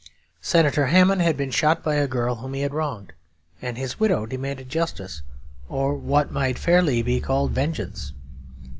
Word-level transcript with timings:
Senator 0.41 0.87
Hamon 0.87 1.19
had 1.19 1.37
been 1.37 1.51
shot 1.51 1.83
by 1.83 1.93
a 1.93 2.07
girl 2.07 2.37
whom 2.37 2.55
he 2.55 2.61
had 2.61 2.73
wronged, 2.73 3.13
and 3.61 3.77
his 3.77 3.99
widow 3.99 4.25
demanded 4.25 4.67
justice, 4.67 5.21
or 5.69 5.93
what 5.93 6.31
might 6.31 6.57
fairly 6.57 7.03
be 7.03 7.19
called 7.19 7.51
vengeance. 7.51 8.11